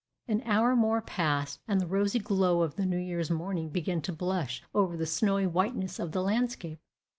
An 0.27 0.41
hour 0.47 0.75
more 0.75 0.99
passed, 0.99 1.59
and 1.67 1.79
the 1.79 1.85
rosy 1.85 2.17
glow 2.17 2.63
of 2.63 2.75
the 2.75 2.87
New 2.87 2.97
Year's 2.97 3.29
morning 3.29 3.69
began 3.69 4.01
to 4.01 4.11
blush 4.11 4.63
over 4.73 4.97
the 4.97 5.05
snowy 5.05 5.45
whiteness 5.45 5.99
of 5.99 6.11
the 6.11 6.23
landscape. 6.23 6.79